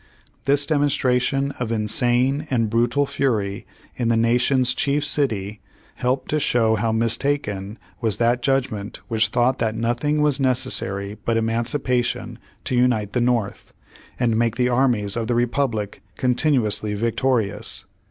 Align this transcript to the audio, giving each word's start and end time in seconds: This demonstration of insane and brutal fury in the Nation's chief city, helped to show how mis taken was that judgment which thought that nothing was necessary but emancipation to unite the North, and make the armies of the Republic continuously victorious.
This 0.45 0.65
demonstration 0.65 1.51
of 1.59 1.71
insane 1.71 2.47
and 2.49 2.71
brutal 2.71 3.05
fury 3.05 3.67
in 3.95 4.07
the 4.07 4.17
Nation's 4.17 4.73
chief 4.73 5.05
city, 5.05 5.61
helped 5.93 6.29
to 6.31 6.39
show 6.39 6.73
how 6.73 6.91
mis 6.91 7.15
taken 7.17 7.77
was 8.01 8.17
that 8.17 8.41
judgment 8.41 8.99
which 9.09 9.27
thought 9.27 9.59
that 9.59 9.75
nothing 9.75 10.23
was 10.23 10.39
necessary 10.39 11.19
but 11.23 11.37
emancipation 11.37 12.39
to 12.63 12.75
unite 12.75 13.13
the 13.13 13.21
North, 13.21 13.75
and 14.19 14.39
make 14.39 14.55
the 14.55 14.69
armies 14.69 15.15
of 15.15 15.27
the 15.27 15.35
Republic 15.35 16.01
continuously 16.17 16.95
victorious. 16.95 17.85